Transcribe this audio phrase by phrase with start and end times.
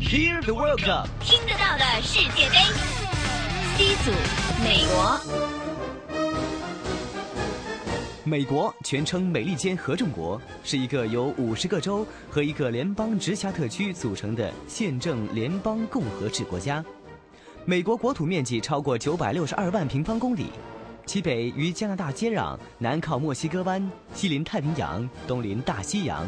[0.00, 2.56] Hear the World Cup，听得到的世界杯。
[3.76, 4.10] C 组，
[4.64, 5.20] 美国。
[8.24, 16.84] 美国全称美利坚合众国，是一个由五十个州和一个联邦直辖特区组成的宪政联邦共和制国家。
[17.64, 20.46] 美国国土面积超过九百六十二万平方公里，
[21.06, 26.26] 其北与加拿大接壤，南靠墨西哥湾，西临太平洋，东临大西洋。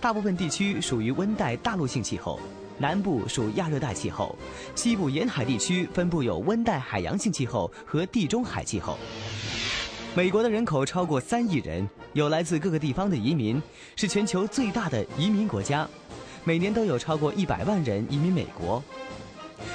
[0.00, 2.38] 大部分地区属于温带大陆性气候，
[2.78, 4.36] 南部属亚热带气候，
[4.74, 8.96] 西部沿海地区分布有温带海洋性气候和地中海气候。
[10.14, 13.60] 美国的人口超过三亿人，有来自各个地方的移民，
[13.96, 15.88] 是全球最大的移民国家，
[16.44, 18.82] 每年都有超过一百万人移民美国。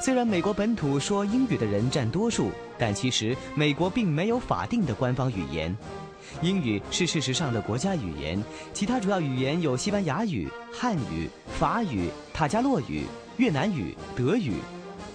[0.00, 5.74] 虽然美国本土说英语的人占多数，但其实美国并没有法定的官方语言。
[6.42, 13.04] 英语是事实上的国家语言，其他主要语言有西班牙语、汉语、法语、塔加洛语、
[13.38, 14.54] 越南语、德语。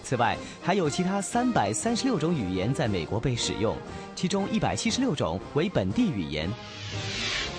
[0.04, 3.76] 此外，还有其他三百三十六种语言在美国被使用，
[4.16, 6.50] 其中一百七十六种为本地语言。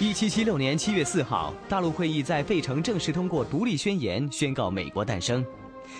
[0.00, 5.44] 一七七六年七月四号，大陆会议在费城正式通过独立宣言，宣告美国诞生。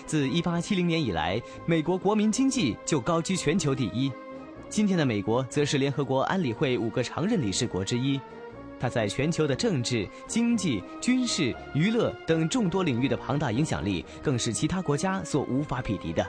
[0.05, 4.11] 自一八七零年以来，美国国民经济就高居全球第一。
[4.73, 8.19] 今天的美国则是联合国安理会五个常任理事国之一，
[8.79, 16.25] 它在全球的政治、经济、军事、娱乐等众多领域的庞大影响力，更是其他国家所无法匹敌的。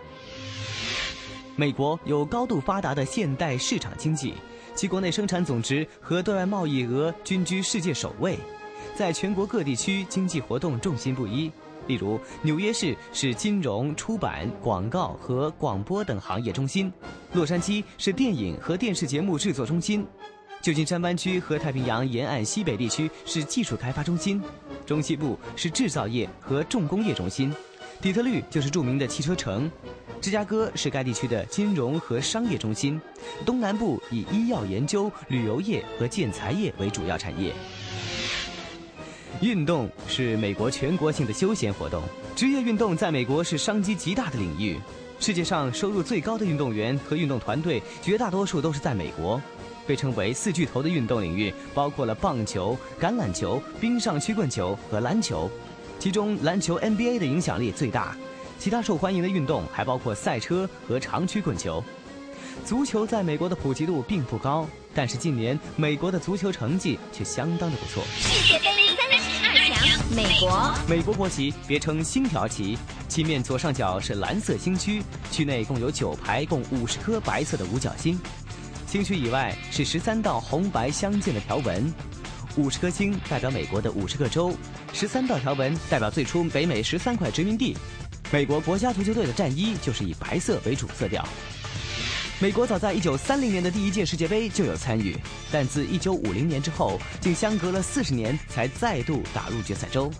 [1.56, 4.34] 美国有高度发达的现代市场经济，
[4.74, 8.38] 其国内生产总值和对外贸易额均居世界首位，
[8.94, 11.50] 在全国各地区经济活动重心不一。
[11.86, 16.90] 例如，纽约市是金融、出版、广告和广播等行业中心；
[17.32, 20.02] 洛杉矶是电影和电视节目制作中心；
[20.62, 24.40] 旧金山湾区和太平洋沿岸西北地区是技术开发中心；
[24.86, 27.50] 中西部是制造业和重工业中心；
[28.00, 29.68] 底特律就是著名的汽车城；
[30.20, 32.98] 芝加哥是该地区的金融和商业中心；
[33.44, 37.52] 东南部以医药研究、旅游业和建材业为主要产业。
[39.40, 42.02] 运动是美国全国性的休闲活动，
[42.34, 44.78] 职业运动在美国是商机极大的领域。
[45.20, 49.40] 世界上收入最高的运动员和运动团队，绝大多数都是在美国。
[49.86, 55.50] 被称为“四巨头”的运动领域，包括了棒球、橄榄球、冰上曲棍球和篮球，
[55.98, 58.16] 其中篮球 NBA 的影响力最大。
[58.58, 61.84] 其他受欢迎的运动还包括赛车和长曲棍球。
[62.64, 68.02] 足球在美国的普及度并不高，但是近年美国的足球成绩却相当的不错。
[68.16, 68.83] 世界杯。
[70.14, 75.02] 美国，美国国旗别称星条旗，旗面左上角是蓝色星区，
[75.32, 78.16] 区内共有九排，共五十颗白色的五角星。
[78.86, 81.92] 星区以外是十三道红白相间的条纹，
[82.56, 84.54] 五十颗星代表美国的五十个州，
[84.92, 87.76] 十三道条纹代表最初北美十三块殖民地。
[88.30, 91.26] 美国国家足球队的战衣就是以白色为主色调。
[92.40, 95.16] 美国早在一九三零年的第一届世界杯就有参与，
[95.52, 100.10] 但自一九五零年之后，竟相隔了四十年才再度打入决赛周。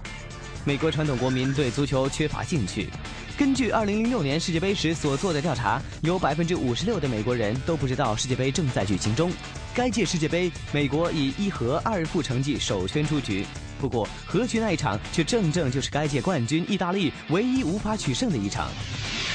[0.64, 2.88] 美国传统国民对足球缺乏兴趣。
[3.36, 9.32] 根据二零零六年世界杯时所做的调查，有百分之五十六的美国人都不知道世界杯正在举行中。
[9.74, 13.44] 该届世界杯，美国以一和二负成绩首圈出局。
[13.80, 18.70] 不过，和局那一场却正正就是该届冠军意大利唯一无法取胜的一场。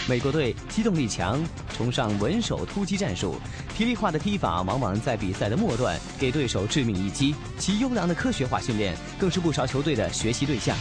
[0.10, 1.40] 美国队机动力强，
[1.78, 3.36] 崇尚稳守突击战术，
[3.78, 7.36] 体力化的踢法往往在比赛的末段给对手致命一击。
[7.60, 10.76] 其优良的科学化训练更是不少球队的学习对象。